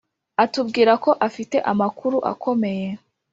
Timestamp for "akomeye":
2.31-2.87